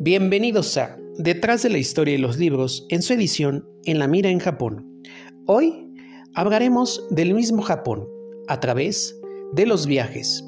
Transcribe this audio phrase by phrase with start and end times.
[0.00, 4.30] Bienvenidos a Detrás de la historia y los libros en su edición En la mira
[4.30, 5.02] en Japón.
[5.44, 5.92] Hoy
[6.34, 8.06] hablaremos del mismo Japón
[8.46, 9.20] a través
[9.54, 10.44] de los viajes,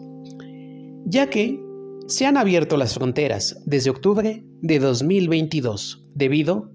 [1.04, 1.60] ya que
[2.06, 6.70] se han abierto las fronteras desde octubre de 2022 debido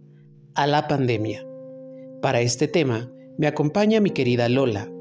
[0.54, 1.48] a la pandemia.
[2.22, 4.92] Para este tema me acompaña mi querida Lola,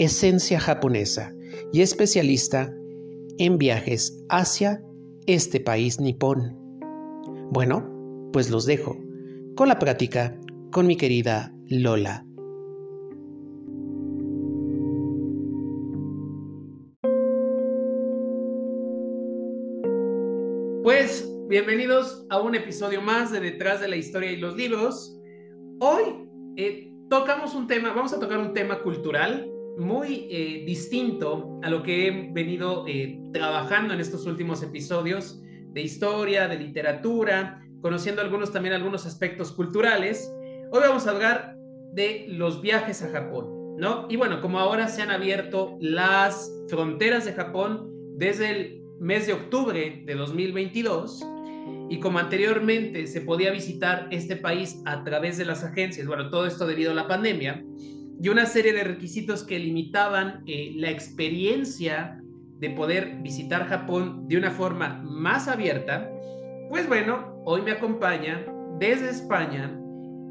[0.00, 1.32] esencia japonesa
[1.72, 2.74] y especialista
[3.38, 4.82] en viajes hacia
[5.26, 6.59] este país nipón.
[7.52, 8.96] Bueno, pues los dejo
[9.56, 10.38] con la práctica
[10.70, 12.24] con mi querida Lola.
[20.84, 25.20] Pues bienvenidos a un episodio más de Detrás de la Historia y los Libros.
[25.80, 31.70] Hoy eh, tocamos un tema, vamos a tocar un tema cultural muy eh, distinto a
[31.70, 38.22] lo que he venido eh, trabajando en estos últimos episodios de historia, de literatura, conociendo
[38.22, 40.32] algunos también algunos aspectos culturales.
[40.70, 41.56] Hoy vamos a hablar
[41.92, 44.06] de los viajes a Japón, ¿no?
[44.08, 49.32] Y bueno, como ahora se han abierto las fronteras de Japón desde el mes de
[49.32, 51.24] octubre de 2022
[51.88, 56.46] y como anteriormente se podía visitar este país a través de las agencias, bueno, todo
[56.46, 57.64] esto debido a la pandemia,
[58.22, 62.19] y una serie de requisitos que limitaban eh, la experiencia
[62.60, 66.10] de poder visitar Japón de una forma más abierta,
[66.68, 68.44] pues bueno, hoy me acompaña
[68.78, 69.76] desde España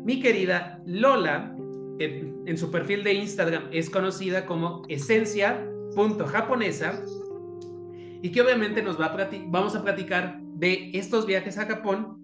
[0.06, 1.54] mi querida Lola,
[2.00, 7.04] en su perfil de Instagram es conocida como esencia.japonesa,
[8.22, 12.24] y que obviamente nos va a vamos a platicar de estos viajes a Japón,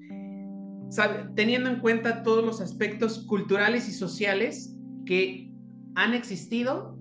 [1.35, 4.73] teniendo en cuenta todos los aspectos culturales y sociales
[5.05, 5.51] que
[5.95, 6.94] han existido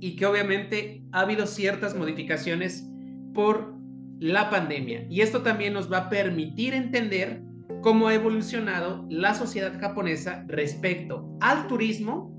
[0.00, 2.88] y que obviamente ha habido ciertas modificaciones
[3.34, 3.74] por
[4.20, 5.06] la pandemia.
[5.08, 7.42] Y esto también nos va a permitir entender
[7.82, 12.34] cómo ha evolucionado la sociedad japonesa respecto al turismo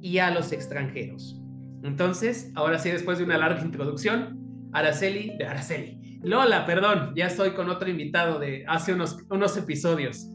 [0.00, 1.40] y a los extranjeros.
[1.82, 4.38] Entonces, ahora sí, después de una larga introducción,
[4.72, 10.30] Araceli, de Araceli, Lola, perdón, ya estoy con otro invitado de hace unos, unos episodios.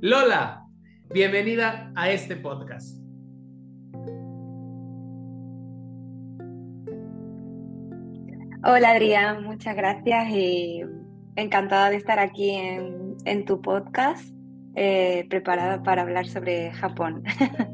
[0.00, 0.62] Lola,
[1.10, 3.01] bienvenida a este podcast.
[8.64, 10.82] Hola Adrián, muchas gracias y
[11.34, 14.32] encantada de estar aquí en, tu podcast,
[14.76, 17.24] eh, preparada para hablar sobre Japón.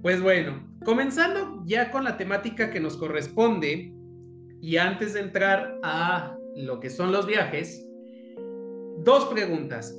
[0.00, 3.92] Pues bueno, comenzando ya con la temática que nos corresponde
[4.60, 7.84] y antes de entrar a lo que son los viajes,
[8.98, 9.92] dos preguntas.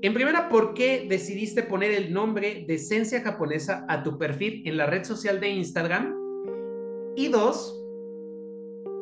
[0.00, 4.78] En primera, ¿por qué decidiste poner el nombre de Esencia Japonesa a tu perfil en
[4.78, 6.14] la red social de Instagram?
[7.14, 7.85] Y dos,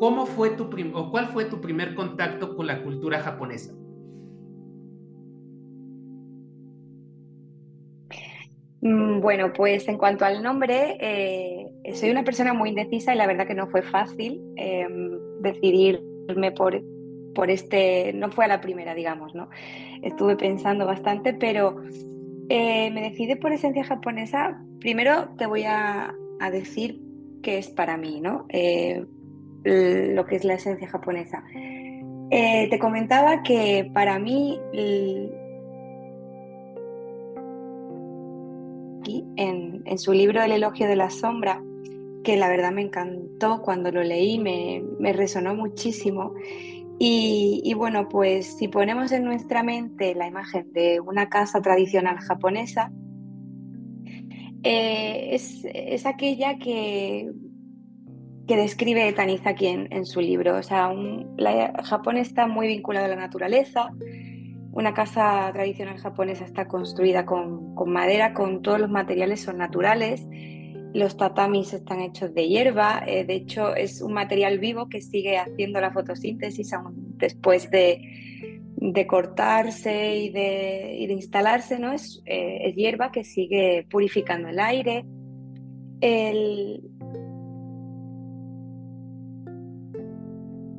[0.01, 3.75] ¿Cómo fue tu o cuál fue tu primer contacto con la cultura japonesa?
[8.85, 13.27] Mm, bueno, pues en cuanto al nombre, eh, soy una persona muy indecisa y la
[13.27, 16.83] verdad que no fue fácil em, decidirme por,
[17.35, 19.49] por este, no fue a la primera, digamos, ¿no?
[20.03, 21.77] Estuve pensando bastante, pero
[22.51, 24.63] eh, me decidí por esencia japonesa.
[24.81, 26.15] Primero te voy a,
[26.53, 27.01] decir
[27.43, 28.47] qué es para mí, ¿no?
[29.65, 31.43] Lo que es la esencia japonesa.
[32.31, 34.61] Eh, te comentaba que para mí,
[39.37, 41.63] en, en, su libro El elogio de la sombra,
[42.25, 46.35] que la verdad me encantó cuando lo leí, me, me resonó muchísimo.
[46.99, 52.19] Y, y, bueno, pues si ponemos en nuestra mente la imagen de una casa tradicional
[52.19, 52.91] japonesa,
[54.63, 57.31] eh, es, es, aquella que
[58.47, 60.57] que describe Tanizaki en, en su libro.
[60.57, 60.93] O sea,
[61.85, 63.91] Japón está muy vinculado a la naturaleza.
[64.75, 70.27] Una casa tradicional japonesa está construida con, madera, con todos los materiales son naturales.
[70.93, 73.05] Los tatamis están hechos de hierba.
[73.07, 78.01] Eh, de hecho, es un material vivo que sigue haciendo la fotosíntesis aún después de,
[79.07, 81.79] cortarse y de, instalarse.
[81.79, 81.93] ¿no?
[81.93, 85.05] Es, eh, es hierba que sigue purificando el aire.
[86.01, 86.83] El,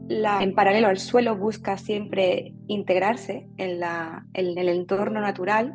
[0.07, 3.81] en paralelo al suelo busca siempre integrarse en,
[4.33, 5.73] el entorno natural,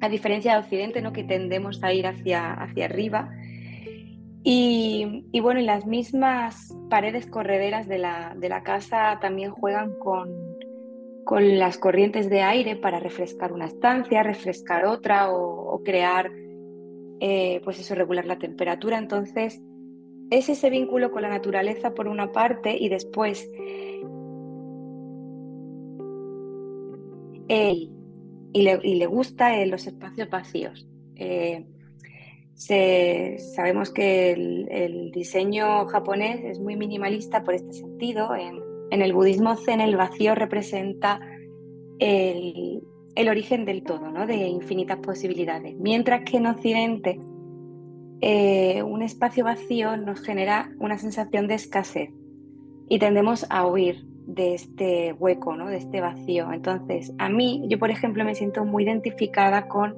[0.00, 1.12] a diferencia de Occidente, ¿no?
[1.12, 3.30] que tendemos a ir hacia, arriba.
[4.42, 10.30] Y, bueno, las mismas paredes correderas de la, casa también juegan con,
[11.24, 16.30] con, las corrientes de aire para refrescar una estancia, refrescar otra o, crear,
[17.20, 18.98] eh, pues eso, regular la temperatura.
[18.98, 19.62] Entonces,
[20.38, 23.48] es ese vínculo con la naturaleza por una parte y después
[27.48, 30.86] y, le, y, le, gusta los espacios vacíos.
[32.56, 38.34] sabemos que el, diseño japonés es muy minimalista por este sentido.
[38.34, 38.60] En,
[38.90, 41.20] en el budismo zen el vacío representa
[41.98, 42.82] el,
[43.14, 44.26] el origen del todo, ¿no?
[44.26, 45.76] de infinitas posibilidades.
[45.76, 47.20] Mientras que en Occidente
[48.26, 52.08] eh, un espacio vacío nos genera una sensación de escasez
[52.88, 55.68] y tendemos a huir de este hueco, ¿no?
[55.68, 56.50] de este vacío.
[56.50, 59.94] Entonces, a mí, yo por ejemplo me siento muy identificada con,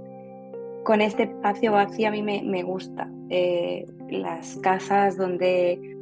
[0.83, 3.09] con este espacio vacío, a mí me, gusta.
[3.31, 5.97] Eh, las casas donde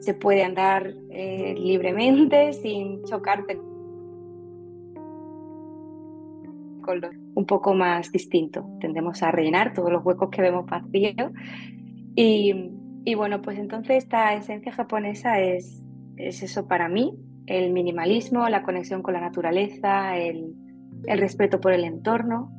[0.00, 3.60] se puede andar eh, libremente sin chocarte
[7.34, 8.66] un poco más distinto.
[8.80, 11.32] Tendemos a rellenar todos los huecos que vemos vacíos.
[12.14, 12.70] Y,
[13.04, 15.82] y, bueno, pues entonces esta esencia japonesa es,
[16.16, 17.14] es, eso para mí,
[17.46, 20.54] el minimalismo, la conexión con la naturaleza, el,
[21.06, 22.52] el respeto por el entorno.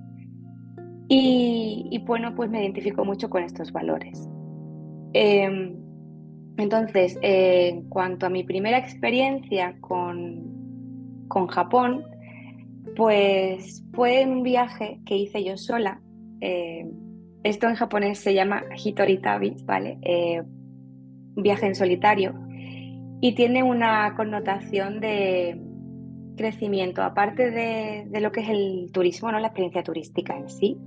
[1.07, 4.27] Y, bueno, pues me identifico mucho con estos valores.
[5.13, 5.75] Em,
[6.57, 12.03] entonces, en cuanto a mi primera experiencia con, con Japón,
[12.95, 16.01] pues fue un viaje que hice yo sola.
[16.41, 16.85] Eh,
[17.44, 19.97] esto en japonés se llama hitoritabi, ¿vale?
[20.01, 20.41] Eh,
[21.35, 22.33] viaje en solitario.
[23.21, 25.59] Y tiene una connotación de
[26.35, 29.39] crecimiento, aparte de, lo que es el turismo, ¿no?
[29.39, 30.77] la experiencia turística en sí,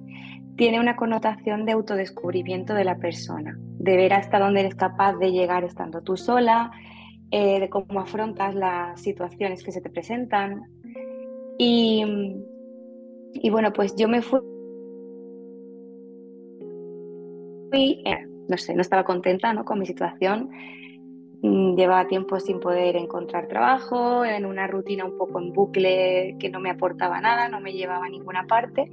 [0.57, 5.31] tiene una connotación de autodescubrimiento de la persona, de ver hasta dónde eres capaz de
[5.31, 6.71] llegar estando tú sola,
[7.31, 10.63] eh, de cómo afrontas las situaciones que se te presentan,
[11.59, 12.05] y,
[13.35, 14.41] y bueno, pues yo me fui,
[17.73, 20.51] eh, no sé, no estaba contenta con mi situación.
[21.43, 26.51] Mm, llevaba tiempo sin poder encontrar trabajo, en una rutina un poco en bucle que
[26.51, 28.91] no me aportaba nada, no me llevaba a ninguna parte.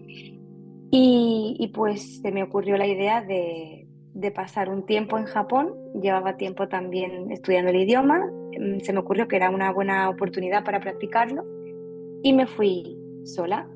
[0.91, 5.73] Y, y pues se me ocurrió la idea de, de, pasar un tiempo en Japón.
[6.01, 8.19] Llevaba tiempo también estudiando el idioma.
[8.59, 11.43] Mm, se me ocurrió que era una buena oportunidad para practicarlo
[12.23, 13.69] y me fui sola.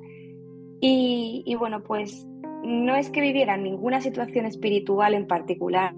[0.80, 2.28] Y, bueno, pues
[2.64, 5.94] no es que viviera ninguna situación espiritual en particular.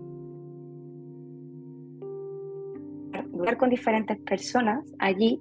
[3.34, 5.40] Hablar con diferentes personas allí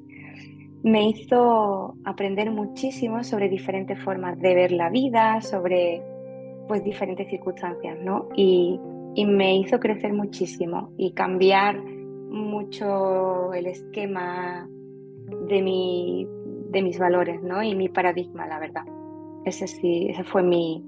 [0.82, 6.02] me hizo aprender muchísimo sobre diferentes formas de ver la vida, sobre
[6.68, 8.28] pues diferentes circunstancias, ¿no?
[8.36, 8.78] Y,
[9.14, 14.68] y me hizo crecer muchísimo y cambiar mucho el esquema
[15.48, 16.26] de mi
[16.70, 17.62] de mis valores ¿no?
[17.62, 18.84] y mi paradigma, la verdad.
[19.44, 20.84] Ese sí, esa fue mi,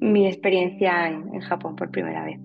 [0.00, 2.38] mi experiencia en, Japón por primera vez.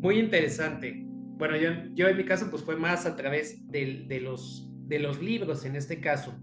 [0.00, 1.02] Muy interesante.
[1.38, 4.98] Bueno, yo, yo en mi caso pues fue más a través de, de los, de
[4.98, 6.34] los libros en este caso.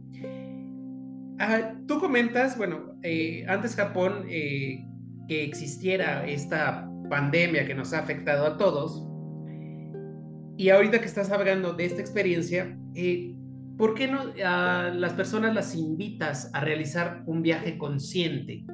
[1.39, 4.85] Ah, tú comentas, bueno, eh, antes Japón, eh,
[5.27, 9.07] que existiera esta pandemia que nos ha afectado a todos,
[10.57, 13.35] y ahorita que estás hablando de esta experiencia, eh,
[13.77, 18.65] ¿por qué no las personas las invitas a realizar un viaje consciente?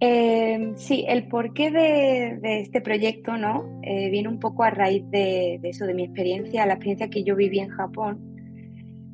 [0.00, 3.80] Em, sí, el porqué de, este proyecto, ¿no?
[3.82, 7.34] Eh, viene un poco a raíz de, eso, de mi experiencia, la experiencia que yo
[7.34, 8.20] viví en Japón.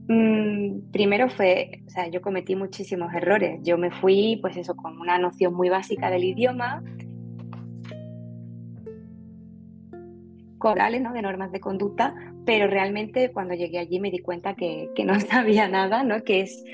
[0.09, 3.61] Mm, primero fue, o sea, yo cometí muchísimos errores.
[3.63, 6.83] Yo me fui, pues eso, con una noción muy básica del idioma,
[10.65, 12.15] corales, de normas de conducta,
[12.47, 16.25] pero realmente cuando llegué allí me di cuenta que, no sabía nada, ¿no?
[16.25, 16.65] que es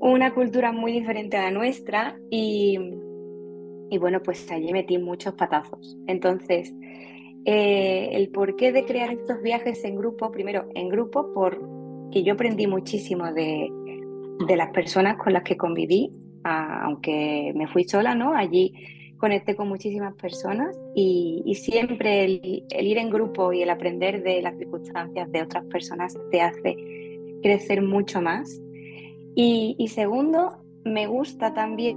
[0.00, 2.76] una cultura muy diferente a la nuestra y,
[3.90, 5.96] y bueno, pues allí metí muchos patazos.
[6.08, 6.74] Entonces,
[7.44, 12.66] eh, el porqué de crear estos viajes en grupo, primero en grupo, porque yo aprendí
[12.66, 13.68] muchísimo de,
[14.48, 16.10] de las personas con las que conviví,
[16.42, 18.34] aunque me fui sola, ¿no?
[18.34, 18.74] Allí
[19.22, 24.58] conecté con muchísimas personas y, siempre el, ir en grupo y el aprender de las
[24.58, 26.76] circunstancias de otras personas te hace
[27.40, 28.60] crecer mucho más.
[29.36, 31.96] Y, segundo, me gusta también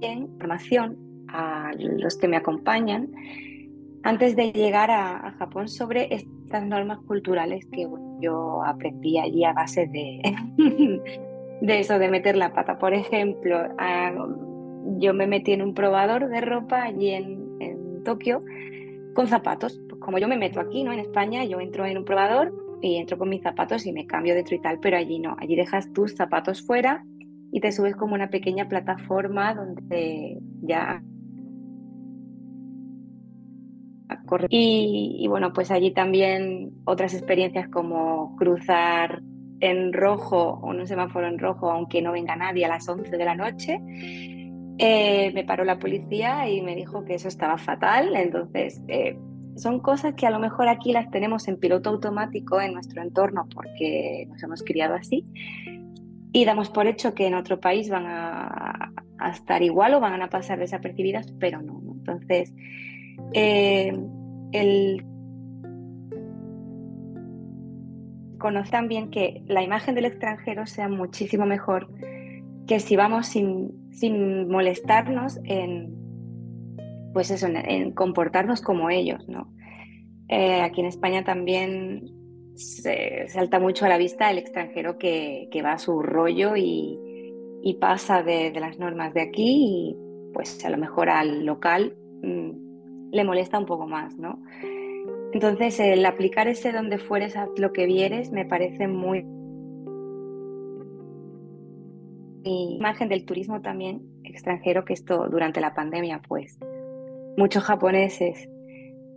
[0.00, 0.96] información
[1.26, 3.10] a los que me acompañan
[4.04, 7.88] antes de llegar a, Japón sobre estas normas culturales que
[8.20, 10.22] yo aprendí allí a base de,
[11.60, 12.78] de eso, de meter la pata.
[12.78, 13.58] Por ejemplo,
[14.98, 17.46] yo me metí en un probador de ropa allí en,
[18.04, 18.44] Tokio
[19.14, 19.80] con zapatos.
[19.88, 20.92] Pues como yo me meto aquí, ¿no?
[20.92, 24.32] En España, yo entro en un probador y entro con mis zapatos y me cambio
[24.32, 25.34] dentro y tal, pero allí no.
[25.40, 27.04] Allí dejas tus zapatos fuera
[27.50, 31.02] y te subes como una pequeña plataforma donde ya
[34.48, 39.22] y, bueno, pues allí también otras experiencias como cruzar
[39.60, 43.34] en rojo un semáforo en rojo, aunque no venga nadie a las 11 de la
[43.34, 43.80] noche.
[44.78, 48.14] Eh, me paró la policía y me dijo que eso estaba fatal.
[48.14, 49.18] Entonces, eh,
[49.56, 53.48] son cosas que a lo mejor aquí las tenemos en piloto automático en nuestro entorno
[53.52, 55.24] porque nos hemos criado así
[56.32, 58.92] y damos por hecho que en otro país van a,
[59.32, 61.80] estar igual o van a pasar desapercibidas, pero no.
[61.94, 62.52] Entonces,
[63.32, 63.90] eh,
[64.52, 65.02] el
[68.38, 71.88] conocer también que la imagen del extranjero sea muchísimo mejor
[72.66, 75.94] que si vamos sin, sin molestarnos en,
[77.12, 79.52] pues eso, en, comportarnos como ellos, ¿no?
[80.28, 82.02] Eh, aquí en España también
[82.54, 86.98] se salta mucho a la vista el extranjero que, que va a su rollo y,
[87.62, 89.96] y pasa de, las normas de aquí y
[90.32, 94.42] pues a lo mejor al local mmm, le molesta un poco más, ¿no?
[95.36, 99.18] Entonces el aplicar ese donde fueres a lo que vieres me parece muy
[102.42, 106.58] y imagen del turismo también extranjero, que esto durante la pandemia, pues
[107.36, 108.48] muchos japoneses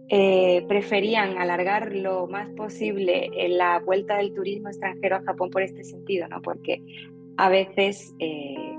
[0.09, 5.85] eh, preferían alargar lo más posible la vuelta del turismo extranjero a Japón por este
[5.85, 6.41] sentido, ¿no?
[6.41, 6.83] Porque
[7.37, 8.75] a veces, eh,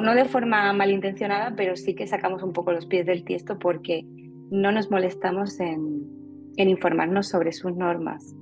[0.00, 4.04] no de forma malintencionada, pero sí que sacamos un poco los pies del tiesto porque
[4.52, 6.18] no nos molestamos en,
[6.58, 8.36] en informarnos sobre sus normas.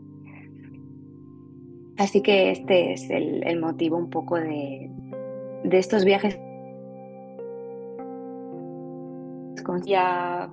[1.97, 4.91] Así que este es el, el motivo un poco de,
[5.65, 6.39] de estos viajes
[9.85, 10.51] ya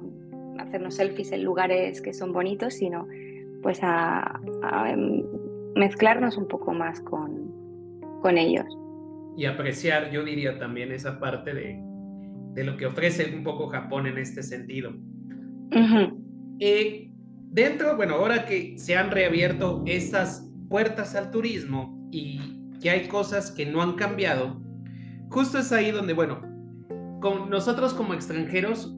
[0.59, 3.07] hacernos selfies en lugares que son bonitos, sino
[3.61, 4.39] pues a,
[4.87, 5.23] em,
[5.75, 7.51] mezclarnos un poco más con,
[8.21, 8.65] con, ellos.
[9.37, 11.79] Y apreciar, yo diría también esa parte de,
[12.53, 14.93] de, lo que ofrece un poco Japón en este sentido.
[16.59, 17.09] Eh,
[17.53, 22.39] dentro, bueno, ahora que se han reabierto estas puertas al turismo y
[22.81, 24.59] que hay cosas que no han cambiado,
[25.29, 26.41] justo es ahí donde, bueno,
[27.21, 28.93] con nosotros como extranjeros,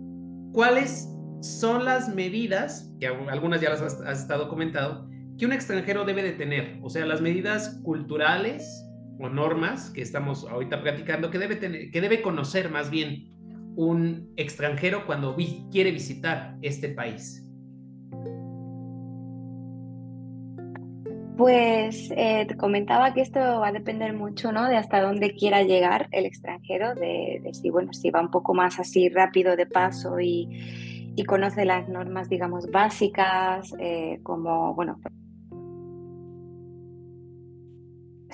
[0.53, 1.09] ¿cuáles
[1.41, 5.07] son las medidas, que algunas ya las has, estado comentando,
[5.37, 6.79] que un extranjero debe de tener?
[6.81, 8.83] O sea, las medidas culturales
[9.19, 13.31] o normas que estamos ahorita platicando, que debe, tener, que debe conocer más bien
[13.75, 15.35] un extranjero cuando
[15.71, 17.44] quiere visitar este país.
[21.37, 24.69] Pues eh, te comentaba que esto va a depender mucho ¿no?
[24.69, 28.79] de hasta dónde quiera llegar el extranjero, de, si, bueno, si va un poco más
[28.79, 30.47] así rápido de paso y,
[31.27, 34.99] conoce las normas, digamos, básicas, eh, como, bueno,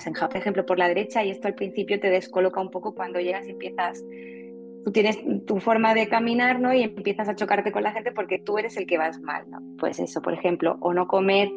[0.06, 2.94] en Japón, por ejemplo, por la derecha, y esto al principio te descoloca un poco
[2.94, 4.04] cuando llegas y empiezas,
[4.84, 6.74] tú tienes tu forma de caminar, ¿no?
[6.74, 9.60] Y empiezas a chocarte con la gente porque tú eres el que vas mal, ¿no?
[9.78, 11.50] Pues eso, por ejemplo, o no comer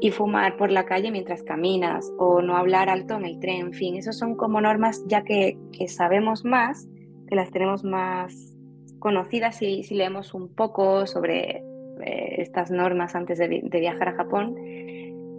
[0.00, 3.72] y fumar por la calle mientras caminas o no hablar alto en el tren, en
[3.72, 6.88] fin, esos son como normas ya que, sabemos más,
[7.26, 8.56] que las tenemos más
[8.98, 11.62] conocidas si, leemos un poco sobre
[12.04, 14.54] eh, estas normas antes de, viajar a Japón,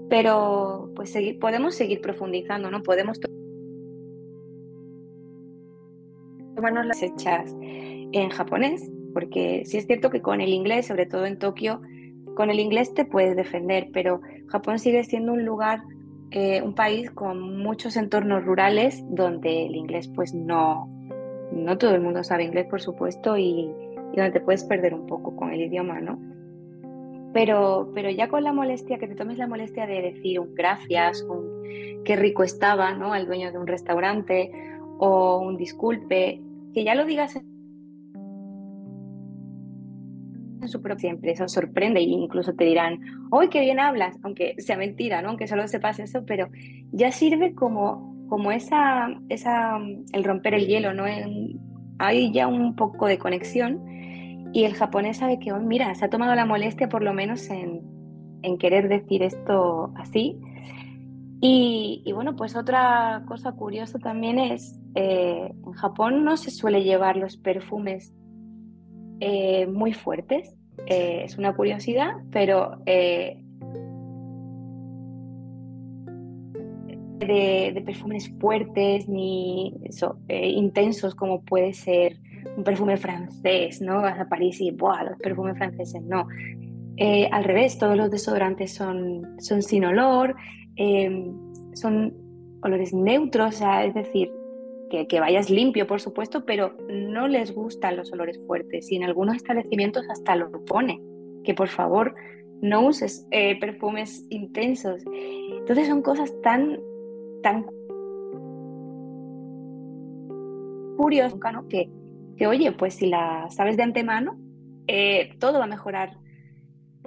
[0.10, 2.84] pero pues podemos seguir profundizando, ¿no?
[2.84, 3.20] Podemos
[6.56, 11.25] tomarnos las hechas en japonés, porque sí es cierto que con el inglés, sobre todo
[11.25, 11.82] en Tokio,
[12.39, 15.81] con el inglés te puedes defender, pero Japón sigue siendo un lugar,
[16.31, 20.88] eh, un país con muchos entornos rurales donde el inglés pues no,
[21.51, 23.69] no todo el mundo sabe inglés, por supuesto, y,
[24.15, 26.17] donde te puedes perder un poco con el idioma, ¿no?
[27.34, 31.22] Pero, pero ya con la molestia, que te tomes la molestia de decir un gracias,
[31.24, 33.12] un qué rico estaba, ¿no?
[33.12, 34.50] Al dueño de un restaurante,
[34.98, 36.41] o un disculpe,
[36.74, 37.59] que ya lo digas en
[40.68, 43.00] su propia empresa sorprende e incluso te dirán,
[43.32, 44.18] hoy qué bien hablas!
[44.24, 45.30] Aunque sea mentira, ¿no?
[45.30, 46.50] Aunque solo sepas eso, pero
[46.92, 49.78] ya sirve como, como esa, esa,
[50.12, 51.06] el romper el hielo, ¿no?
[52.01, 53.82] hay ya un poco de conexión
[54.54, 57.50] y el japonés sabe que, oh, mira, se ha tomado la molestia por lo menos
[57.50, 57.82] en,
[58.42, 60.39] en querer decir esto así.
[61.42, 67.16] Y, bueno, pues otra cosa curiosa también es, eh, en Japón no se suele llevar
[67.16, 68.13] los perfumes
[69.19, 70.55] eh, muy fuertes.
[70.85, 73.43] Eh, es una curiosidad, pero eh,
[77.19, 79.75] de, perfumes fuertes ni
[80.29, 82.17] intensos como puede ser
[82.55, 84.01] un perfume francés, ¿no?
[84.01, 85.03] Vas a París y ¡buah!
[85.03, 86.27] Los perfumes franceses, no.
[87.31, 90.35] al revés, todos los desodorantes son, son sin olor,
[91.73, 92.13] son
[92.61, 94.31] olores neutros, o sea, es decir,
[94.89, 99.36] que, vayas limpio, por supuesto, pero no les gustan los olores fuertes y en algunos
[99.36, 101.01] establecimientos hasta lo pone.
[101.43, 102.15] que por favor
[102.62, 105.01] no uses eh, perfumes intensos.
[105.60, 106.79] Entonces son cosas tan,
[107.41, 107.65] tan
[110.98, 111.89] curiosas que,
[112.38, 114.38] que, oye, pues si la sabes de antemano,
[114.88, 116.17] eh, todo va a mejorar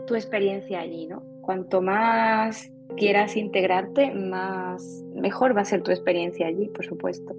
[0.07, 1.23] tu experiencia allí, ¿no?
[1.43, 7.35] Cuanto más quieras integrarte, más mejor va a ser tu experiencia allí, por supuesto.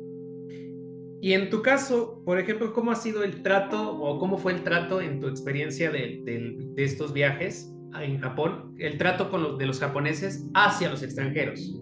[1.24, 4.62] Y en tu caso, por ejemplo, ¿cómo ha sido el trato o cómo fue el
[4.62, 9.80] trato en tu experiencia de, estos viajes en Japón, el trato con los, de los
[9.80, 11.82] japoneses hacia los extranjeros?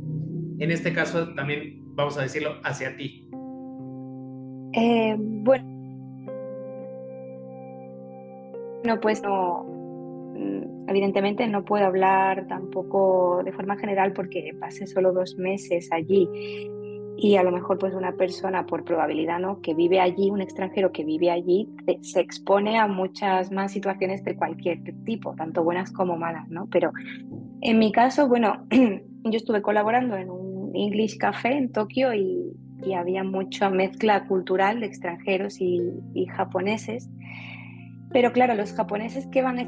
[0.59, 3.27] En este caso, también vamos a decirlo hacia ti.
[4.73, 5.65] Eh, bueno,
[8.83, 9.63] no, pues no,
[10.37, 16.29] mm, evidentemente no puedo hablar tampoco de forma general porque pasé solo dos meses allí
[17.21, 20.91] y a lo mejor pues una persona por probabilidad no que vive allí un extranjero
[20.91, 21.69] que vive allí
[22.01, 26.91] se expone a muchas más situaciones de cualquier tipo tanto buenas como malas no pero
[27.61, 32.57] en mi caso bueno yo estuve colaborando en un English Café en Tokio y,
[32.95, 35.79] había mucha mezcla cultural de extranjeros y,
[36.15, 37.07] y japoneses.
[38.11, 39.59] Pero claro los japoneses que van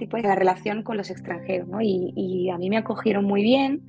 [0.00, 1.80] tipo de la relación con los extranjeros, ¿no?
[1.80, 3.82] Y, a mí me acogieron muy bien.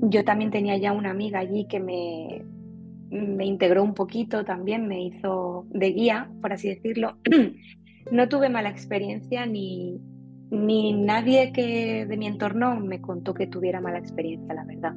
[0.00, 2.44] Yo también tenía ya una amiga allí que me,
[3.10, 7.16] me integró un poquito también, me hizo de guía, por así decirlo.
[8.10, 10.00] No tuve mala experiencia ni,
[10.50, 14.92] ni nadie que de mi entorno me contó que tuviera mala experiencia, la verdad.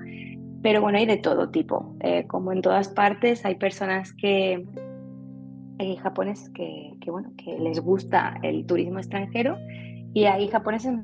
[0.64, 1.96] Pero bueno, hay de todo tipo.
[2.00, 4.66] Eh, como en todas partes, hay personas que,
[5.78, 9.56] hay japoneses que, que, bueno, que les gusta el turismo extranjero
[10.16, 10.96] y ahí japoneses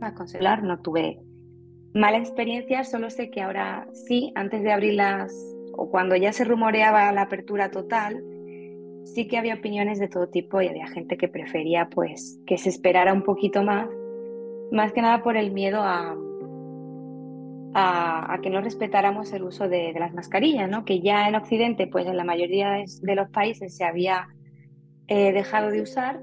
[0.00, 1.20] a consolar, no tuve
[1.92, 5.32] mala experiencia, solo sé que ahora sí, antes de abrirlas
[5.74, 8.24] o cuando ya se rumoreaba la apertura total,
[9.04, 12.70] sí que había opiniones de todo tipo y había gente que prefería pues que se
[12.70, 13.86] esperara un poquito más,
[14.72, 16.16] más que nada por el miedo a,
[17.74, 20.86] a, que no respetáramos el uso de, las mascarillas, ¿no?
[20.86, 24.28] que ya en Occidente pues en la mayoría de los países se había
[25.08, 26.22] he dejado de usar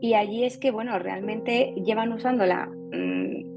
[0.00, 3.50] y allí es que, bueno, realmente llevan usándola mmm,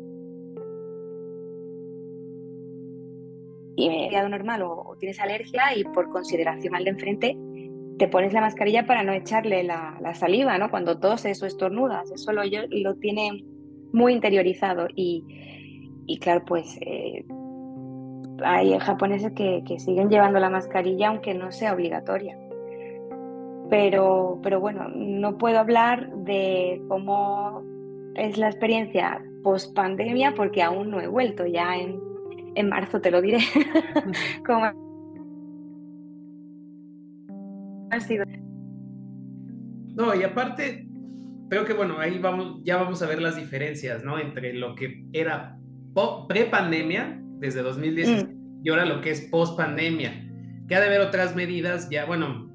[3.76, 7.38] y me normal o, tienes alergia y por consideración al de enfrente
[7.98, 10.70] te pones la mascarilla para no echarle la, saliva, ¿no?
[10.70, 13.44] Cuando toses o estornudas, eso lo, lo tiene
[13.92, 15.24] muy interiorizado y,
[16.08, 17.24] y claro, pues eh,
[18.44, 22.38] hay japoneses que, que siguen llevando la mascarilla aunque no sea obligatoria.
[23.74, 27.64] Pero, pero bueno, no puedo hablar de cómo
[28.14, 31.48] es la experiencia post pandemia porque aún no he vuelto.
[31.48, 32.00] Ya en,
[32.54, 33.40] en marzo te lo diré.
[34.46, 34.72] cómo
[37.90, 38.26] ha sido.
[39.96, 40.88] No, y aparte,
[41.50, 44.20] creo que bueno, ahí vamos, ya vamos a ver las diferencias, ¿no?
[44.20, 45.58] Entre lo que era
[46.28, 48.66] pre-pandemia, desde 2010, mm.
[48.66, 50.30] y ahora lo que es post-pandemia.
[50.68, 52.54] Que ha de haber otras medidas, ya, bueno,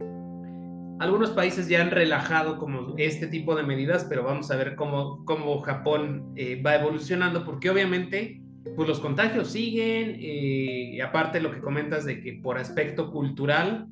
[1.01, 5.25] algunos países ya han relajado como este tipo de medidas, pero vamos a ver cómo,
[5.25, 8.43] cómo Japón eh, va evolucionando, porque obviamente
[8.77, 13.87] pues los contagios siguen, eh, y aparte lo que comentas de que por aspecto cultural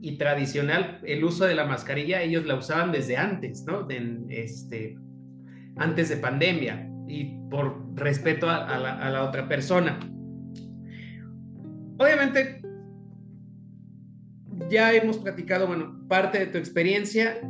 [0.00, 3.86] y tradicional, el uso de la mascarilla ellos la usaban desde antes, ¿no?
[4.28, 4.96] este,
[5.76, 9.98] antes de pandemia y por respeto a, la, a la otra persona.
[11.98, 12.63] Obviamente
[14.68, 17.40] ya hemos platicado, bueno, parte de tu experiencia.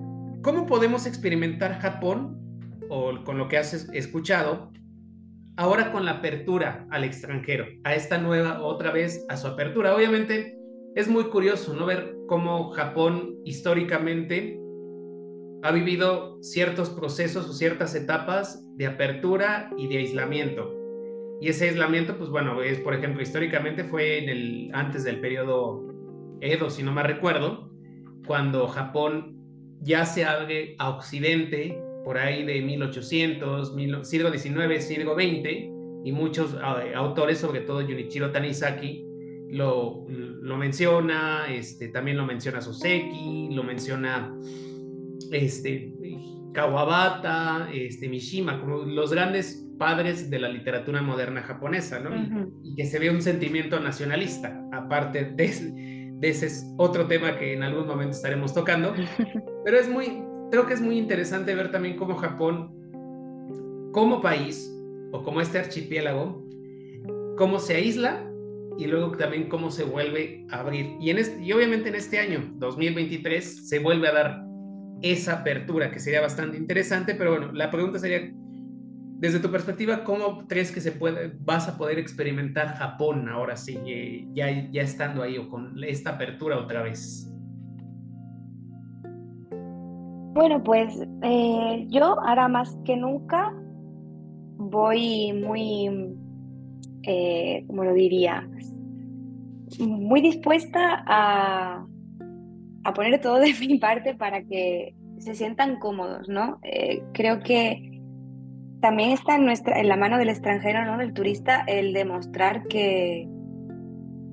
[0.43, 2.39] ¿Cómo podemos experimentar Japón
[2.89, 4.71] o con lo que has escuchado
[5.57, 9.95] ahora con la apertura al extranjero, a esta nueva, otra vez, a su apertura?
[9.95, 10.59] Obviamente
[10.95, 11.87] es muy curioso, ¿no?
[11.87, 14.59] Ver cómo Japón históricamente
[15.63, 20.71] ha vivido ciertos procesos o ciertas etapas de apertura y de aislamiento.
[21.41, 25.94] Y ese aislamiento, pues bueno, es, por ejemplo, históricamente fue en el, antes del periodo
[26.41, 27.71] Edo, si no me recuerdo,
[28.27, 29.37] cuando Japón
[29.81, 36.55] ya se abre a Occidente, por ahí de 1800, siglo XIX, siglo XX, y muchos
[36.95, 39.05] autores, sobre todo Junichiro Tanizaki,
[39.51, 44.35] lo, lo menciona, este, también lo menciona Soseki, lo menciona
[45.31, 45.95] este,
[46.53, 52.11] Kawabata, este, Mishima, como los grandes padres de la literatura moderna japonesa, ¿no?
[52.63, 55.25] y, que se ve un sentimiento nacionalista, aparte
[56.25, 58.95] de, ese es otro tema que en algún momento estaremos tocando.
[59.65, 62.73] Pero es muy, creo que es muy interesante ver también cómo Japón,
[63.93, 64.71] como país,
[65.13, 66.45] o como este archipiélago,
[67.37, 68.29] cómo se aísla
[68.79, 70.97] y luego también cómo se vuelve a abrir.
[71.01, 74.45] Y, en este, y obviamente en este año, 2023, se vuelve a dar
[75.03, 78.33] esa apertura que sería bastante interesante, pero bueno, la pregunta sería,
[79.25, 83.79] desde tu perspectiva, ¿cómo crees que se puede, vas a poder experimentar Japón ahora sí,
[83.87, 84.51] eh, ya,
[84.83, 87.33] estando ahí o con esta apertura otra vez?
[90.35, 93.51] Bueno, pues eh, yo ahora más que nunca
[94.59, 96.15] voy muy,
[97.05, 98.47] eh, ¿cómo lo diría?
[99.79, 101.87] Muy dispuesta a,
[102.85, 106.59] a, poner todo de mi parte para que se sientan cómodos, ¿no?
[106.63, 107.94] Eh, creo que
[108.85, 110.99] también está en, la mano del extranjero, ¿no?
[110.99, 113.27] Del turista, el demostrar que,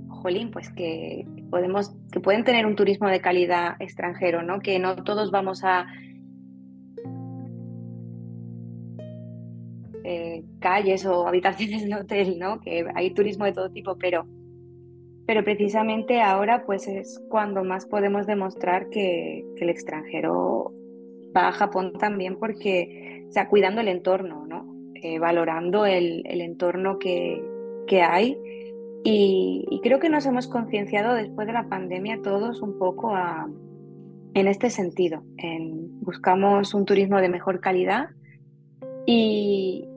[0.10, 4.60] jolín, pues que podemos, que pueden tener un turismo de calidad extranjero, ¿no?
[4.60, 5.86] Que no todos vamos a
[10.04, 12.60] eh, calles o habitaciones de hotel, ¿no?
[12.60, 14.28] Que hay turismo de todo tipo, pero,
[15.26, 20.74] pero precisamente ahora pues es cuando más podemos demostrar que, el extranjero
[21.34, 24.76] va a Japón también porque, o sea, cuidando el entorno, ¿no?
[24.96, 27.42] Eh, valorando el, el entorno que,
[27.88, 28.38] que hay
[29.06, 33.14] y, creo que nos hemos concienciado después de la pandemia todos un poco
[34.34, 35.24] en este sentido.
[35.38, 38.10] En, buscamos un turismo de mejor calidad
[39.06, 39.88] y,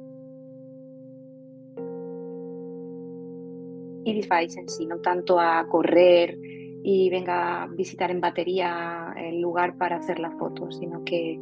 [4.04, 6.38] y en sí, no tanto a correr
[6.84, 11.40] y venga a visitar en batería el lugar para hacer la foto, sino que,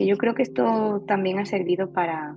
[0.00, 2.34] que yo creo que esto también ha servido para,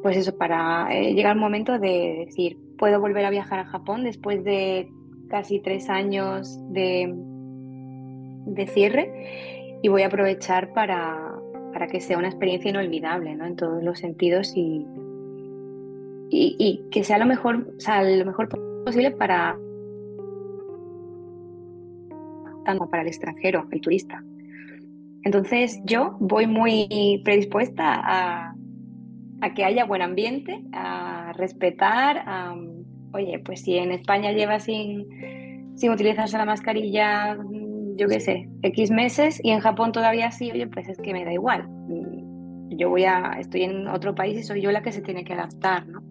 [0.00, 4.04] pues eso, para eh, llegar al momento de decir, puedo volver a viajar a Japón
[4.04, 4.88] después de
[5.28, 7.12] casi tres años de,
[8.46, 11.34] de cierre y voy a aprovechar para,
[11.72, 13.44] para, que sea una experiencia inolvidable ¿no?
[13.44, 14.86] en todos los sentidos y,
[16.30, 18.48] y, que sea lo mejor, sea, lo mejor
[18.84, 19.58] posible para
[22.64, 24.22] tanto para el extranjero, el turista.
[25.26, 28.54] Entonces yo voy muy predispuesta a,
[29.40, 32.24] a que haya buen ambiente, a respetar,
[33.12, 38.48] oye, pues si en España lleva sin, sin utilizarse la mascarilla, mm, yo qué sé,
[38.62, 41.68] X meses y en Japón todavía sí, oye, pues es que me da igual.
[41.68, 45.24] Mm, yo voy a, estoy en otro país y soy yo la que se tiene
[45.24, 46.04] que adaptar, ¿no?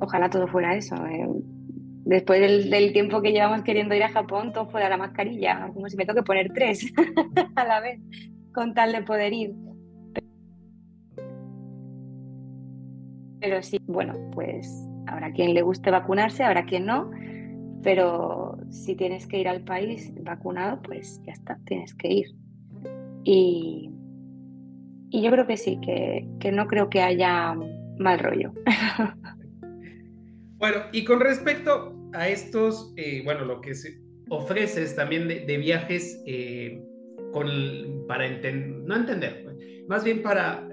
[0.00, 0.94] Ojalá todo fuera eso.
[1.04, 1.28] Eh.
[2.08, 5.96] Después del, tiempo que llevamos queriendo ir a Japón, todo fuera la mascarilla, como si
[5.98, 6.90] me toque poner tres
[7.54, 8.00] a la vez,
[8.54, 9.52] con tal de poder ir.
[13.40, 17.10] Pero sí, bueno, pues habrá quien le guste vacunarse, habrá quien no,
[17.82, 22.26] pero si tienes que ir al país vacunado, pues ya está, tienes que ir.
[23.22, 23.90] Y,
[25.10, 27.54] y yo creo que sí, que, que no creo que haya
[27.98, 28.54] mal rollo.
[30.58, 33.98] Bueno, y con respecto a estos, eh, bueno, lo que se
[34.30, 36.82] ofreces también de, viajes eh,
[38.06, 39.44] para no entender,
[39.86, 40.68] más bien para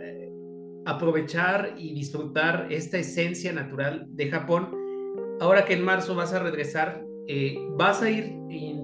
[0.86, 4.70] aprovechar y disfrutar esta esencia natural de Japón.
[5.42, 8.34] Ahora que en marzo vas a regresar, eh, ¿vas a ir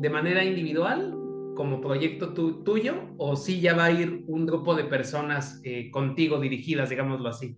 [0.02, 1.16] de manera individual
[1.56, 6.40] como proyecto tuyo o sí ya va a ir un grupo de personas eh, contigo
[6.40, 7.56] dirigidas, digámoslo así?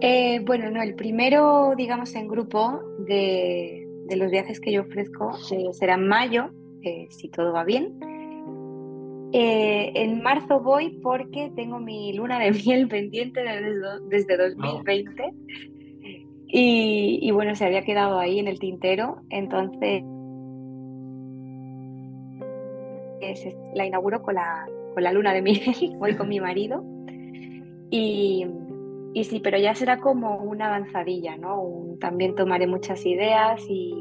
[0.00, 5.32] Eh, bueno, no, el primero, digamos, en grupo de, de los viajes que yo ofrezco
[5.72, 6.50] será en mayo,
[7.10, 7.98] si todo va bien.
[9.36, 13.40] Eh, en marzo voy porque tengo mi luna de miel pendiente
[14.08, 15.34] desde, 2020
[16.46, 20.04] y, bueno, se había quedado ahí en el tintero, entonces
[23.74, 25.60] la inauguro con la, con la luna de miel,
[25.98, 26.84] voy con mi marido.
[27.90, 28.46] Y,
[29.14, 31.62] y, sí, pero ya será como una avanzadilla, ¿no?
[32.00, 33.94] también tomaré muchas ideas y,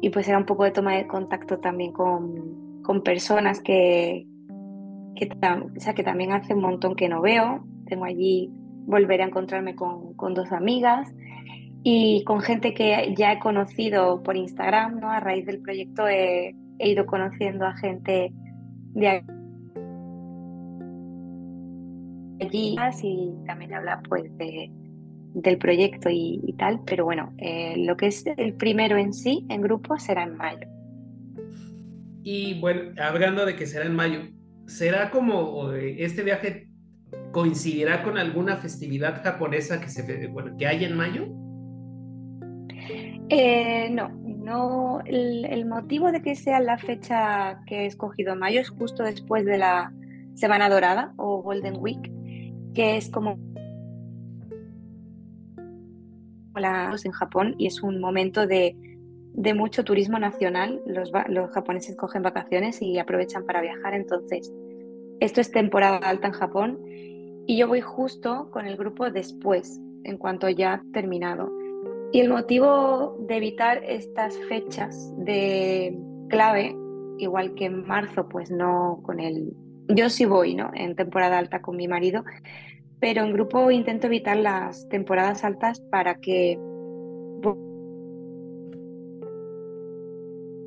[0.00, 4.26] y pues será un poco de toma de contacto también con, con personas que,
[5.14, 5.28] que,
[5.76, 7.64] sea, que también hace un montón que no veo.
[7.86, 8.50] Tengo allí,
[8.86, 11.12] volver a encontrarme con, con, dos amigas
[11.82, 15.10] y con gente que ya he conocido por Instagram, ¿no?
[15.10, 18.32] A raíz del proyecto he, ido conociendo a gente
[18.94, 19.24] de
[22.40, 24.70] allí y también habla pues de,
[25.34, 29.62] del proyecto y, tal, pero bueno, eh, lo que es el primero en sí, en
[29.62, 30.66] grupo, será en mayo.
[32.22, 34.20] Y bueno, hablando de que será en mayo,
[34.66, 36.68] ¿será como este viaje
[37.32, 41.26] coincidirá con alguna festividad japonesa que, se, bueno, que hay en mayo?
[43.30, 45.00] Eh, no, no.
[45.04, 49.58] El, motivo de que sea la fecha que he escogido mayo es justo después de
[49.58, 49.92] la
[50.34, 52.10] Semana Dorada o Golden Week,
[52.74, 53.38] que es como
[57.04, 58.76] en Japón y es un momento de,
[59.34, 60.80] de mucho turismo nacional.
[60.86, 63.94] Los, los, japoneses cogen vacaciones y aprovechan para viajar.
[63.94, 64.52] Entonces,
[65.20, 66.78] esto es temporada alta en Japón
[67.46, 71.50] y yo voy justo con el grupo después, en cuanto ya ha terminado.
[72.12, 75.96] Y el motivo de evitar estas fechas de
[76.28, 76.74] clave,
[77.18, 79.52] igual que en marzo, pues no con el...
[79.88, 80.70] Yo sí voy, ¿no?
[80.74, 82.24] En temporada alta con mi marido,
[83.00, 86.58] pero en grupo intento evitar las temporadas altas para que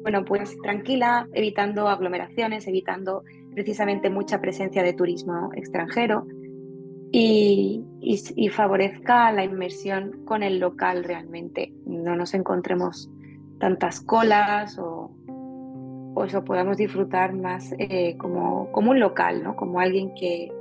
[0.02, 6.26] bueno, pues tranquila, evitando aglomeraciones, evitando precisamente mucha presencia de turismo extranjero
[7.12, 7.86] y,
[8.52, 11.74] favorezca la inmersión con el local realmente.
[11.86, 13.10] No nos encontremos
[13.60, 15.12] tantas colas o,
[16.14, 19.56] o eso podamos disfrutar más eh, como, como un local, ¿no?
[19.56, 20.52] Como alguien que,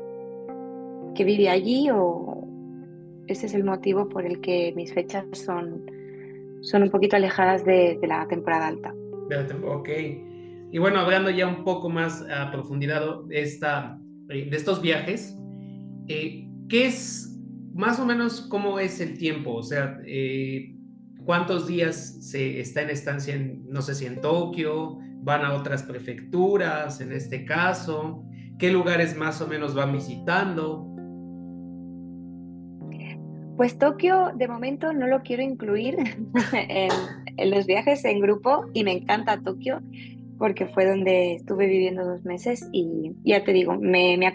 [1.15, 2.47] que vive allí o
[3.27, 5.83] ese es el motivo por el que mis fechas son,
[6.63, 8.95] son un poquito alejadas de, la temporada alta.
[9.65, 9.89] Ok.
[10.73, 15.37] Y bueno, hablando ya un poco más a profundidad de, esta, de estos viajes,
[16.09, 17.39] eh, ¿qué es
[17.73, 19.55] más o menos cómo es el tiempo?
[19.55, 20.75] O sea, eh,
[21.25, 25.83] ¿cuántos días se está en estancia, en, no sé si en Tokio, van a otras
[25.83, 28.25] prefecturas en este caso?
[28.59, 30.87] ¿Qué lugares más o menos van visitando?
[33.57, 35.97] Pues Tokio de momento no lo quiero incluir
[36.53, 39.83] en, los viajes en grupo y me encanta Tokio
[40.39, 44.27] porque fue donde estuve viviendo dos meses y ya te digo, me, me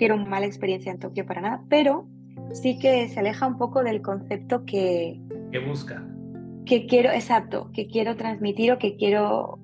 [0.00, 2.08] una mala experiencia en Tokio para nada, pero
[2.52, 5.20] sí que se aleja un poco del concepto que...
[5.50, 6.02] Que busca.
[6.66, 9.58] Que quiero, exacto, que quiero transmitir o que quiero,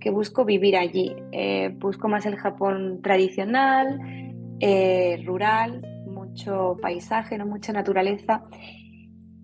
[0.00, 1.14] que busco vivir allí.
[1.32, 4.00] Eh, busco más el Japón tradicional,
[4.60, 7.46] eh, rural, mucho paisaje, ¿no?
[7.46, 8.44] mucha naturaleza.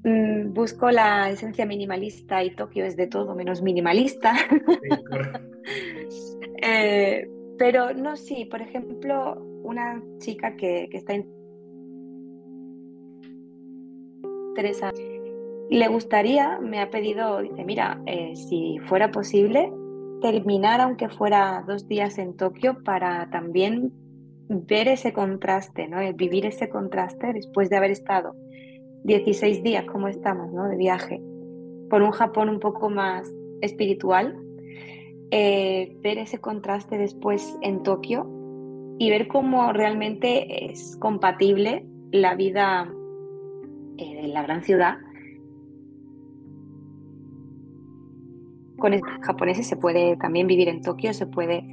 [0.05, 4.35] Mm, busco la esencia minimalista y Tokio es de todo menos minimalista.
[6.62, 11.14] Eh, pero no, sí, por ejemplo, una chica que, está
[14.49, 14.92] interesada,
[15.70, 19.72] le gustaría, me ha pedido, dice, mira, eh, si fuera posible,
[20.20, 23.92] terminar aunque fuera dos días en Tokio para también
[24.48, 25.98] ver ese contraste, ¿no?
[26.14, 28.35] vivir ese contraste después de haber estado
[29.05, 30.68] 16 días como estamos, ¿no?
[30.68, 31.20] De viaje
[31.90, 34.37] por un Japón un poco más espiritual,
[35.31, 38.29] eh, ver ese contraste después en Tokio
[38.98, 42.92] y ver cómo realmente es compatible la vida
[43.98, 44.98] en eh, la gran ciudad
[49.22, 51.64] japoneses se puede también vivir en Tokio, se puede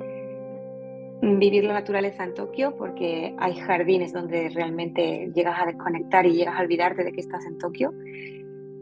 [1.21, 6.59] vivir la naturaleza en Tokio porque hay jardines donde realmente llegas a desconectar y llegas
[6.59, 7.93] a olvidarte de que estás en Tokio.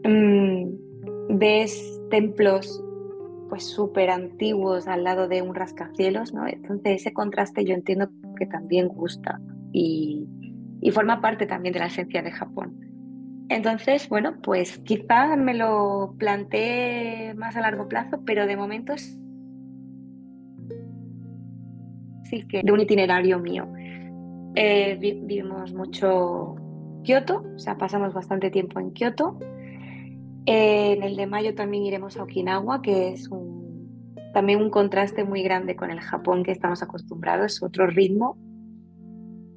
[0.04, 2.82] Mm, ves templos
[3.48, 6.46] pues súper antiguos al lado de un rascacielos, ¿no?
[6.48, 9.40] Entonces ese contraste yo entiendo que también gusta
[9.72, 10.26] y,
[10.80, 12.91] y forma parte también de la esencia de Japón.
[13.48, 18.94] Entonces, bueno, pues quizá me lo planteé más a largo plazo, pero de momento
[22.48, 23.68] que de un itinerario mío.
[24.54, 26.56] Eh, vivimos mucho
[27.04, 29.38] Kioto, o sea, pasamos bastante tiempo en Kioto.
[30.46, 33.28] En el de mayo también iremos a Okinawa, que es
[34.34, 38.36] también un contraste muy grande con el Japón que estamos acostumbrados, es otro ritmo,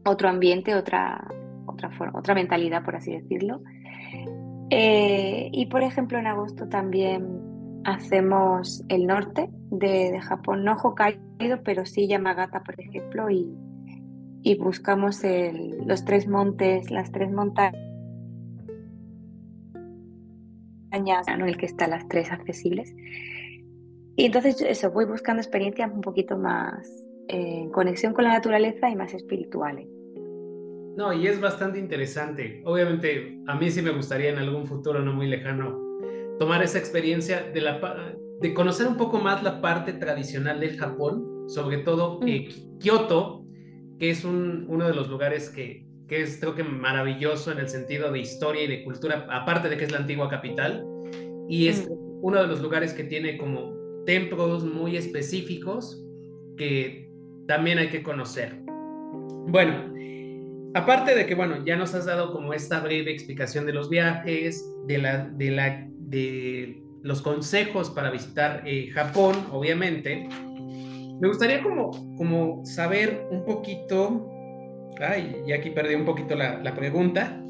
[0.06, 1.28] otro ambiente, otra,
[1.66, 3.62] otra, otra mentalidad, por así decirlo.
[4.70, 11.86] Eh, y por ejemplo, en agosto también hacemos el norte de, Japón, no Hokkaido, pero
[11.86, 13.48] sí Yamagata, por ejemplo, y,
[14.60, 15.22] buscamos
[15.86, 17.74] los tres montes, las tres montañas,
[20.92, 22.94] en el que están las tres accesibles.
[24.16, 26.88] Y entonces eso, voy buscando experiencias un poquito más
[27.28, 29.88] eh, en conexión con la naturaleza y más espirituales.
[30.96, 32.62] No, y es bastante interesante.
[32.66, 35.82] Obviamente, a mí sí me gustaría en algún futuro no muy lejano
[36.40, 41.46] tomar esa experiencia de, la, de conocer un poco más la parte tradicional del Japón,
[41.48, 42.28] sobre todo mm.
[42.28, 43.46] eh, Kioto,
[44.00, 48.12] que es uno de los lugares que, que es creo que maravilloso en el sentido
[48.12, 50.86] de historia y de cultura, aparte de que es la antigua capital,
[51.50, 51.94] y es mm.
[52.22, 53.74] uno de los lugares que tiene como
[54.06, 56.02] templos muy específicos
[56.58, 57.10] que
[57.48, 58.62] también hay que conocer.
[59.48, 59.95] Bueno,
[60.76, 64.64] aparte de que, bueno, ya nos has dado como esta breve explicación de los viajes,
[64.86, 70.28] de la, de la de los consejos para visitar eh, Japón, obviamente,
[71.20, 74.30] me gustaría como, como saber un poquito,
[75.00, 77.42] ay, y aquí perdí un poquito la, pregunta,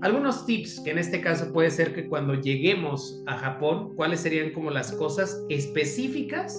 [0.00, 4.50] algunos tips que en este caso puede ser que cuando lleguemos a Japón, cuáles serían
[4.50, 6.58] como las cosas específicas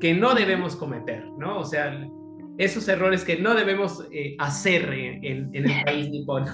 [0.00, 1.60] que no debemos cometer, ¿no?
[1.60, 2.08] O sea,
[2.58, 6.44] esos errores que no debemos eh, hacer en, en el país nipón.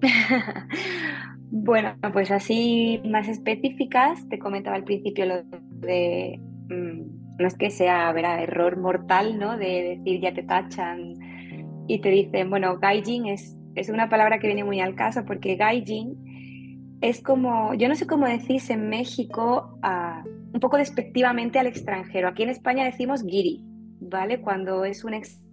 [1.50, 5.42] bueno, pues así más específicas, te comentaba al principio lo
[5.86, 9.56] de, mm, no es que sea, verá, error mortal, ¿no?
[9.56, 11.14] De decir ya te tachan
[11.86, 15.56] y te dicen, bueno, gaijin es, es una palabra que viene muy al caso porque
[15.56, 16.16] gaijin
[17.00, 19.78] es como, yo no sé cómo decís en México,
[20.52, 22.28] un poco despectivamente al extranjero.
[22.28, 23.62] Aquí en España decimos giri,
[24.00, 24.40] ¿vale?
[24.40, 25.50] Cuando es un extranjero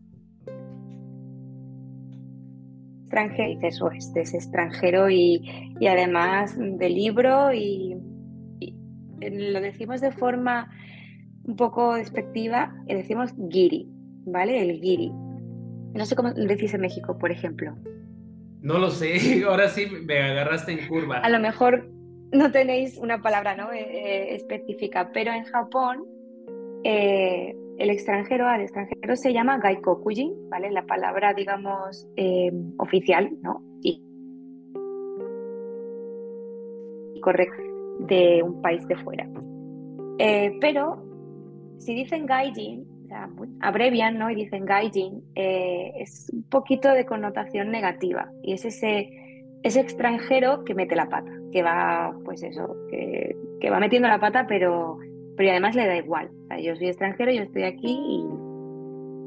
[3.07, 5.41] extranjero, dices, eso es, extranjero y,
[5.87, 7.95] además de libro y,
[9.19, 10.69] lo decimos de forma
[11.43, 13.89] un poco despectiva, decimos giri,
[14.25, 14.61] ¿vale?
[14.61, 15.11] El giri.
[15.93, 17.75] No sé cómo decís en México, por ejemplo.
[18.61, 21.19] No lo sé, ahora sí me agarraste en curva.
[21.19, 21.89] A lo mejor
[22.31, 23.71] no tenéis una palabra ¿no?
[23.71, 26.05] Eh, eh, específica, pero en Japón
[26.83, 30.71] eh, el extranjero, al extranjero se llama gaikokujin, ¿vale?
[30.71, 32.07] La palabra, digamos,
[32.77, 33.61] oficial, ¿no?
[33.83, 34.01] Y
[37.21, 37.61] correcto,
[37.99, 39.29] de un país de fuera.
[40.59, 41.03] Pero
[41.77, 44.31] si dicen gaijin, o sea, abrevian, ¿no?
[44.31, 48.31] Y dicen gaijin, es un poquito de connotación negativa.
[48.41, 49.26] Y es ese,
[49.63, 54.19] ese extranjero que mete la pata, que va, pues eso, que, que va metiendo la
[54.19, 54.99] pata, pero
[55.37, 56.29] pero además le da igual.
[56.61, 58.25] yo soy extranjero, yo estoy aquí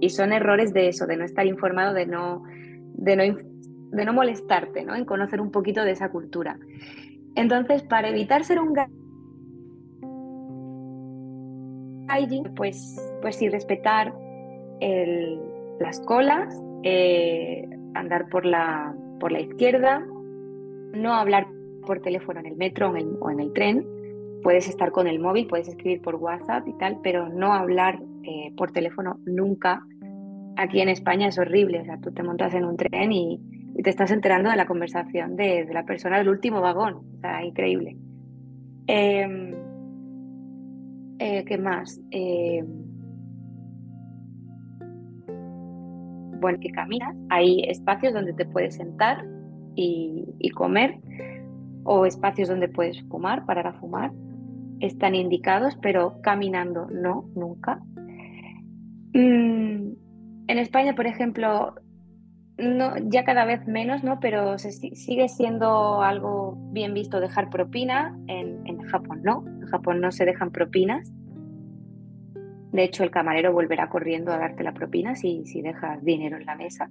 [0.01, 2.43] y, son errores de eso, de no estar informado, de no,
[2.95, 3.23] de no,
[3.93, 4.97] de no molestarte, ¿no?
[4.97, 6.59] En conocer un poquito de esa cultura.
[7.37, 8.73] Entonces, para evitar ser un
[12.09, 14.13] gaijin, pues, pues sí, respetar
[15.79, 20.05] las colas, eh, andar por la, por la izquierda,
[20.93, 21.47] no hablar
[21.87, 23.87] por teléfono en el metro o en el tren,
[24.43, 28.53] puedes estar con el móvil, puedes escribir por WhatsApp y tal, pero no hablar eh,
[28.57, 29.83] por teléfono nunca.
[30.57, 33.41] Aquí en España es horrible, o sea, tú te montas en un tren y,
[33.83, 37.97] te estás enterando de la conversación de, la persona del último vagón, o sea, increíble.
[38.87, 39.55] Em,
[41.19, 41.99] eh, ¿Qué más?
[42.11, 42.67] Em,
[46.41, 49.25] bueno, que caminas, hay espacios donde te puedes sentar
[49.81, 50.99] y, comer
[51.85, 54.13] o espacios donde puedes fumar, parar a fumar
[54.81, 57.81] están indicados, pero caminando no, nunca.
[59.13, 59.93] Mm,
[60.49, 61.75] en España, por ejemplo,
[62.59, 64.21] no, ya cada vez menos, ¿no?
[64.21, 68.19] Pero sigue siendo algo bien visto dejar propina.
[68.27, 69.45] En, en, Japón no.
[69.47, 71.13] En Japón no se dejan propinas.
[72.73, 76.47] De hecho, el camarero volverá corriendo a darte la propina si, si dejas dinero en
[76.47, 76.91] la mesa.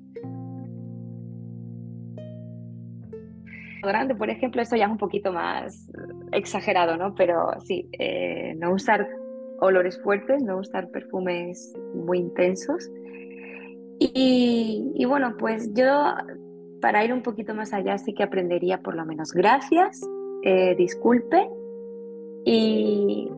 [3.87, 5.89] Grande, por ejemplo, eso ya es un poquito más
[6.31, 7.15] exagerado, ¿no?
[7.15, 9.07] Pero sí, eh, no usar
[9.59, 12.89] olores fuertes, no usar perfumes muy intensos.
[13.99, 16.13] Y, bueno, pues yo
[16.81, 19.99] para ir un poquito más allá sí que aprendería por lo menos gracias,
[20.43, 21.49] eh, disculpe
[22.45, 23.29] y,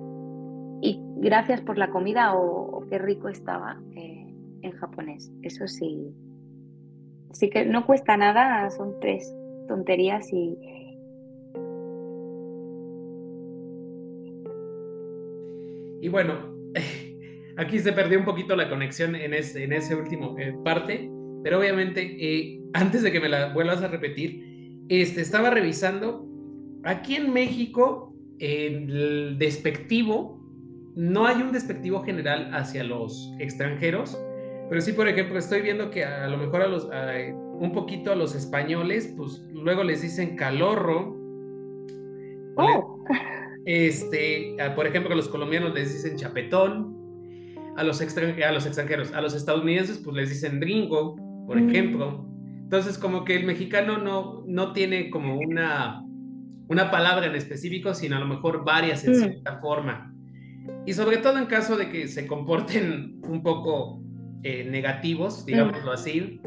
[1.17, 4.27] gracias por la comida o, qué rico estaba eh,
[4.61, 5.31] en japonés.
[5.41, 6.13] Eso sí,
[7.31, 9.31] sí que no cuesta nada, son tres
[9.67, 10.57] tonterías y...
[16.01, 16.33] Y bueno,
[17.57, 21.09] aquí se perdió un poquito la conexión en ese, en ese último eh, parte,
[21.43, 24.51] pero obviamente, eh, antes de que me la vuelvas a repetir,
[24.89, 26.27] este, estaba revisando,
[26.83, 30.41] aquí en México, el despectivo,
[30.95, 34.19] no hay un despectivo general hacia los extranjeros,
[34.69, 36.89] pero sí, por ejemplo, estoy viendo que a lo mejor a los,
[37.61, 41.15] un poquito a los españoles, pues luego les dicen calorro.
[42.57, 42.97] Oh.
[43.65, 46.99] Este, por ejemplo, a los colombianos les dicen chapetón.
[47.77, 51.15] A los, a los extranjeros, a los estadounidenses, pues les dicen gringo,
[51.45, 51.69] por mm.
[51.69, 52.25] ejemplo.
[52.63, 56.03] Entonces, como que el mexicano no, no tiene como una,
[56.67, 59.15] una palabra en específico, sino a lo mejor varias en mm.
[59.15, 60.11] cierta forma.
[60.87, 64.01] Y sobre todo en caso de que se comporten un poco
[64.41, 66.41] eh, negativos, digámoslo así,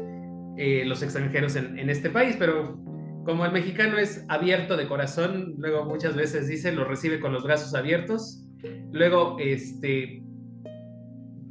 [0.57, 2.77] eh, los extranjeros en, en, este país, pero
[3.25, 7.43] como el mexicano es abierto de corazón, luego muchas veces dice, lo recibe con los
[7.43, 8.45] brazos abiertos,
[8.91, 10.23] luego este,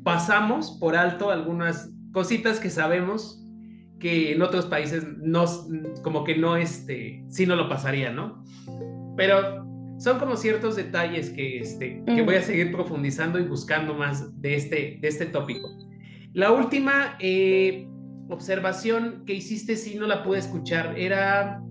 [0.04, 3.40] pasamos por alto algunas cositas que sabemos
[3.98, 5.44] que en otros países no,
[6.02, 8.44] como que no, este, sí no lo pasaría, ¿no?
[9.16, 9.64] Pero
[9.98, 14.56] son como ciertos detalles que, este, que voy a seguir profundizando y buscando más de
[14.56, 15.68] este, de este tópico.
[16.34, 17.88] La última, eh,
[18.28, 20.98] observación que hiciste sí no la pude escuchar.
[20.98, 21.62] Era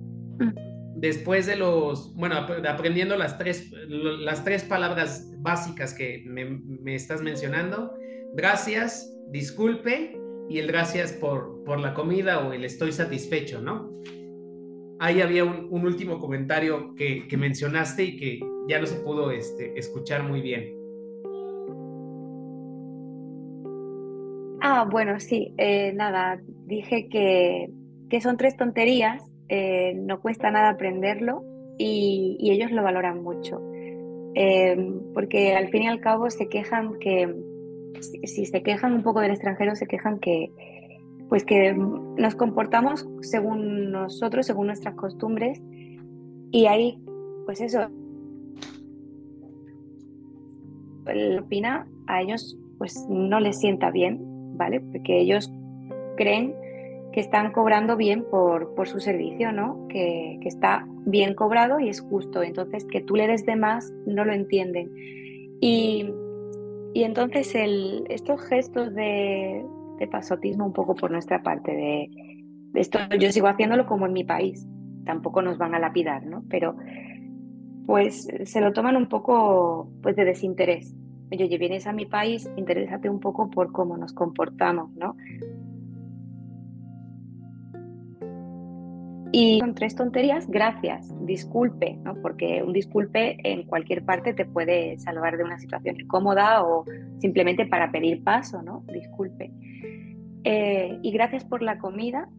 [0.96, 7.94] después de los, bueno, aprendiendo las tres, las tres palabras básicas que me, estás mencionando.
[8.36, 10.18] Gracias, disculpe
[10.50, 13.92] y el gracias por, por la comida o el estoy satisfecho, ¿no?
[15.00, 18.40] Ahí había un, último comentario que, que, mencionaste y que
[18.70, 20.83] ya no se pudo este, escuchar muy bien.
[24.66, 27.70] Ah, bueno, sí, eh, nada, dije que,
[28.10, 31.44] que, son tres tonterías, eh, no cuesta nada aprenderlo
[31.78, 33.62] y, ellos lo valoran mucho.
[34.36, 34.78] Eh,
[35.14, 37.36] porque al fin y al cabo se quejan que,
[38.00, 40.50] si, se quejan un poco del extranjero, se quejan que,
[41.28, 45.62] pues que nos comportamos según nosotros, según nuestras costumbres
[46.52, 47.04] y ahí,
[47.46, 47.90] pues eso,
[51.38, 54.80] opina a ellos pues no les sienta bien ¿vale?
[54.80, 55.52] Porque ellos
[56.16, 56.56] creen
[57.12, 59.88] que están cobrando bien por, por su servicio, ¿no?
[59.88, 62.42] Que, que, está bien cobrado y es justo.
[62.42, 64.92] Entonces, que tú le des de más, no lo entienden.
[65.62, 66.12] Y,
[66.94, 69.64] y entonces el, estos gestos de,
[70.00, 72.10] de, pasotismo un poco por nuestra parte, de,
[72.74, 74.68] de, esto yo sigo haciéndolo como en mi país,
[75.06, 76.44] tampoco nos van a lapidar, ¿no?
[76.50, 76.76] Pero
[77.86, 80.96] pues se lo toman un poco pues de desinterés
[81.42, 85.16] oye, vienes a mi país, interésate un poco por cómo nos comportamos, ¿no?
[89.36, 92.14] Y son tres tonterías, gracias, disculpe, ¿no?
[92.22, 96.86] Porque un disculpe en cualquier parte te puede salvar de una situación incómoda o
[97.20, 98.84] simplemente para pedir paso, ¿no?
[98.94, 99.52] Disculpe.
[100.44, 102.30] Eh, y gracias por la comida.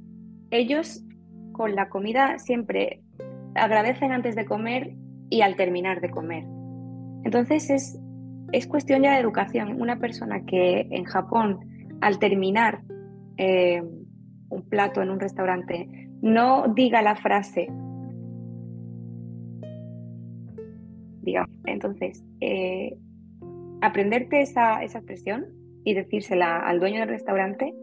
[0.52, 1.04] Ellos
[1.50, 3.02] con la comida siempre
[3.56, 4.94] agradecen antes de comer
[5.30, 6.44] y al terminar de comer.
[7.24, 7.98] Entonces es
[8.52, 9.80] es cuestión ya de educación.
[9.80, 11.60] Una persona que en Japón,
[12.00, 12.82] al terminar
[13.36, 13.82] eh,
[14.48, 15.88] un plato en un restaurante,
[16.22, 17.68] no diga la frase,
[21.22, 22.96] digamos, entonces, eh,
[23.80, 25.46] aprenderte esa, expresión
[25.84, 27.74] y decírsela al dueño del restaurante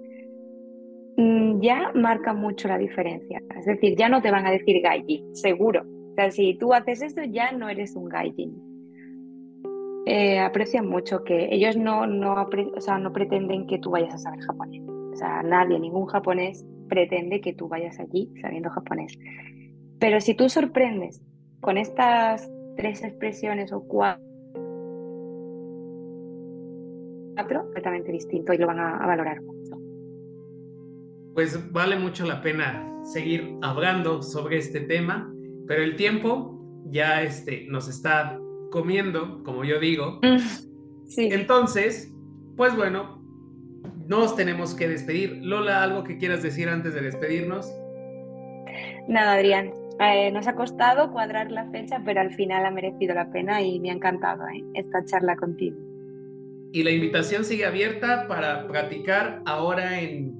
[1.18, 3.42] mm, ya marca mucho la diferencia.
[3.58, 5.84] Es decir, ya no te van a decir gaijin, seguro.
[5.84, 8.71] O sea, si tú haces esto, ya no eres un gaijin
[10.06, 14.18] eh, aprecian mucho que ellos no, no, o sea, no pretenden que tú vayas a
[14.18, 14.82] saber japonés.
[15.14, 19.18] O sea, nadie, ningún japonés pretende que tú vayas allí sabiendo japonés.
[20.00, 21.22] Pero si tú sorprendes
[21.60, 24.24] con estas tres expresiones o cuatro,
[27.64, 29.78] completamente distinto y lo van a, a valorar mucho.
[31.34, 35.32] Pues vale mucho la pena seguir hablando sobre este tema,
[35.68, 38.40] pero el tiempo ya este, nos está
[38.72, 40.20] comiendo, como yo digo.
[41.06, 41.30] Sí.
[41.32, 42.12] Entonces,
[42.58, 43.22] pues bueno,
[44.08, 45.40] nos tenemos que despedir.
[45.44, 47.72] Lola, ¿algo que quieras decir antes de despedirnos?
[49.08, 49.72] Nada, Adrián.
[50.00, 53.80] Eh, nos ha costado cuadrar la fecha, pero al final ha merecido la pena y
[53.80, 54.64] me ha encantado ¿eh?
[54.74, 55.78] esta charla contigo.
[56.72, 60.34] Y la invitación sigue abierta para platicar ahora en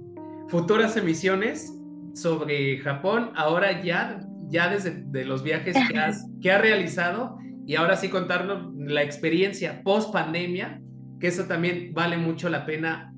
[0.48, 1.78] futuras emisiones
[2.14, 7.76] sobre Japón, ahora ya, ya desde de los viajes que has, que has realizado y
[7.76, 10.82] ahora sí contarnos la experiencia post pandemia,
[11.20, 13.14] que eso también vale mucho la pena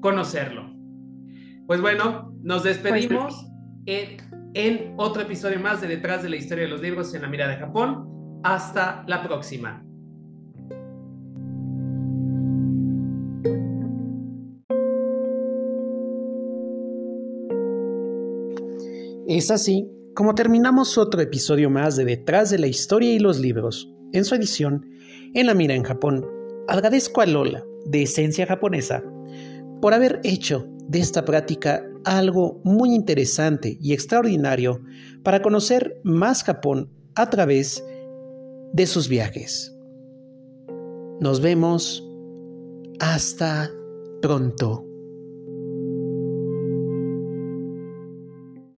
[0.00, 0.74] conocerlo.
[1.66, 3.46] Pues bueno, nos despedimos
[3.86, 7.48] en, otro episodio más de Detrás de la Historia de los Libros en la Mira
[7.48, 8.40] de Japón.
[8.42, 9.82] Hasta la próxima.
[19.28, 23.92] Es así como terminamos otro episodio más de Detrás de la Historia y los Libros,
[24.12, 24.88] en su edición
[25.34, 26.26] En la Mira en Japón,
[26.68, 29.04] agradezco a Lola, de Esencia Japonesa,
[29.82, 34.80] por haber hecho de esta práctica algo muy interesante y extraordinario
[35.22, 37.84] para conocer más Japón a través
[38.72, 39.76] de sus viajes.
[41.20, 42.02] Nos vemos
[43.00, 43.70] hasta
[44.22, 44.82] pronto.